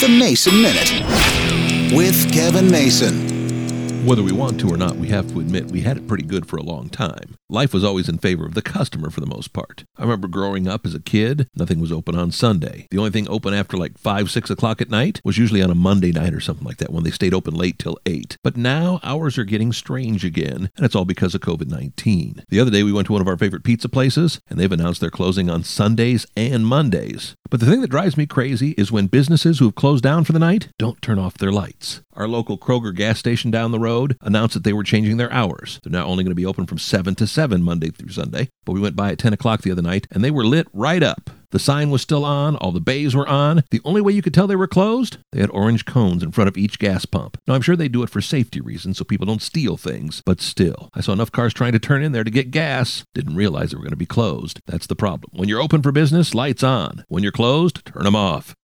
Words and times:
The 0.00 0.08
Mason 0.08 0.62
Minute 0.62 1.94
with 1.94 2.32
Kevin 2.32 2.70
Mason. 2.70 4.06
Whether 4.06 4.22
we 4.22 4.32
want 4.32 4.58
to 4.60 4.72
or 4.72 4.78
not, 4.78 4.96
we 4.96 5.08
have 5.08 5.30
to 5.32 5.40
admit 5.40 5.70
we 5.70 5.82
had 5.82 5.98
it 5.98 6.08
pretty 6.08 6.24
good 6.24 6.46
for 6.46 6.56
a 6.56 6.62
long 6.62 6.88
time. 6.88 7.36
Life 7.50 7.74
was 7.74 7.82
always 7.82 8.08
in 8.08 8.18
favor 8.18 8.46
of 8.46 8.54
the 8.54 8.62
customer 8.62 9.10
for 9.10 9.18
the 9.18 9.26
most 9.26 9.52
part. 9.52 9.82
I 9.96 10.02
remember 10.02 10.28
growing 10.28 10.68
up 10.68 10.86
as 10.86 10.94
a 10.94 11.00
kid, 11.00 11.48
nothing 11.56 11.80
was 11.80 11.90
open 11.90 12.14
on 12.14 12.30
Sunday. 12.30 12.86
The 12.92 12.98
only 12.98 13.10
thing 13.10 13.28
open 13.28 13.52
after 13.52 13.76
like 13.76 13.98
5, 13.98 14.30
6 14.30 14.50
o'clock 14.50 14.80
at 14.80 14.88
night 14.88 15.20
was 15.24 15.36
usually 15.36 15.60
on 15.60 15.68
a 15.68 15.74
Monday 15.74 16.12
night 16.12 16.32
or 16.32 16.38
something 16.38 16.64
like 16.64 16.76
that 16.76 16.92
when 16.92 17.02
they 17.02 17.10
stayed 17.10 17.34
open 17.34 17.54
late 17.54 17.76
till 17.76 17.98
8. 18.06 18.36
But 18.44 18.56
now 18.56 19.00
hours 19.02 19.36
are 19.36 19.42
getting 19.42 19.72
strange 19.72 20.24
again, 20.24 20.70
and 20.76 20.86
it's 20.86 20.94
all 20.94 21.04
because 21.04 21.34
of 21.34 21.40
COVID 21.40 21.66
19. 21.66 22.44
The 22.48 22.60
other 22.60 22.70
day 22.70 22.84
we 22.84 22.92
went 22.92 23.06
to 23.06 23.14
one 23.14 23.20
of 23.20 23.26
our 23.26 23.36
favorite 23.36 23.64
pizza 23.64 23.88
places, 23.88 24.40
and 24.48 24.60
they've 24.60 24.70
announced 24.70 25.00
they're 25.00 25.10
closing 25.10 25.50
on 25.50 25.64
Sundays 25.64 26.26
and 26.36 26.64
Mondays. 26.64 27.34
But 27.50 27.58
the 27.58 27.66
thing 27.66 27.80
that 27.80 27.90
drives 27.90 28.16
me 28.16 28.26
crazy 28.26 28.76
is 28.78 28.92
when 28.92 29.08
businesses 29.08 29.58
who 29.58 29.64
have 29.64 29.74
closed 29.74 30.04
down 30.04 30.22
for 30.22 30.30
the 30.30 30.38
night 30.38 30.68
don't 30.78 31.02
turn 31.02 31.18
off 31.18 31.36
their 31.36 31.50
lights. 31.50 32.00
Our 32.14 32.28
local 32.28 32.58
Kroger 32.58 32.94
gas 32.94 33.18
station 33.18 33.50
down 33.50 33.72
the 33.72 33.78
road 33.80 34.16
announced 34.20 34.54
that 34.54 34.62
they 34.62 34.72
were 34.72 34.84
changing 34.84 35.16
their 35.16 35.32
hours. 35.32 35.80
They're 35.82 35.90
now 35.90 36.04
only 36.04 36.22
going 36.22 36.32
to 36.32 36.36
be 36.36 36.46
open 36.46 36.66
from 36.66 36.78
7 36.78 37.14
to 37.16 37.26
7 37.26 37.39
Monday 37.48 37.90
through 37.90 38.10
Sunday. 38.10 38.48
But 38.64 38.72
we 38.72 38.80
went 38.80 38.96
by 38.96 39.12
at 39.12 39.18
10 39.18 39.32
o'clock 39.32 39.62
the 39.62 39.72
other 39.72 39.82
night 39.82 40.06
and 40.10 40.22
they 40.22 40.30
were 40.30 40.44
lit 40.44 40.68
right 40.72 41.02
up. 41.02 41.30
The 41.50 41.58
sign 41.58 41.90
was 41.90 42.00
still 42.00 42.24
on, 42.24 42.54
all 42.56 42.70
the 42.70 42.80
bays 42.80 43.16
were 43.16 43.28
on. 43.28 43.64
The 43.70 43.80
only 43.84 44.00
way 44.00 44.12
you 44.12 44.22
could 44.22 44.32
tell 44.32 44.46
they 44.46 44.54
were 44.54 44.68
closed? 44.68 45.18
They 45.32 45.40
had 45.40 45.50
orange 45.50 45.84
cones 45.84 46.22
in 46.22 46.30
front 46.30 46.46
of 46.46 46.56
each 46.56 46.78
gas 46.78 47.04
pump. 47.04 47.38
Now, 47.46 47.54
I'm 47.54 47.62
sure 47.62 47.74
they 47.74 47.88
do 47.88 48.04
it 48.04 48.10
for 48.10 48.20
safety 48.20 48.60
reasons 48.60 48.98
so 48.98 49.04
people 49.04 49.26
don't 49.26 49.42
steal 49.42 49.76
things, 49.76 50.22
but 50.24 50.40
still, 50.40 50.90
I 50.94 51.00
saw 51.00 51.12
enough 51.12 51.32
cars 51.32 51.52
trying 51.52 51.72
to 51.72 51.80
turn 51.80 52.04
in 52.04 52.12
there 52.12 52.22
to 52.22 52.30
get 52.30 52.52
gas. 52.52 53.04
Didn't 53.14 53.34
realize 53.34 53.70
they 53.70 53.76
were 53.76 53.82
going 53.82 53.90
to 53.90 53.96
be 53.96 54.06
closed. 54.06 54.60
That's 54.66 54.86
the 54.86 54.94
problem. 54.94 55.30
When 55.32 55.48
you're 55.48 55.60
open 55.60 55.82
for 55.82 55.90
business, 55.90 56.34
lights 56.34 56.62
on. 56.62 57.04
When 57.08 57.24
you're 57.24 57.32
closed, 57.32 57.84
turn 57.84 58.04
them 58.04 58.16
off. 58.16 58.54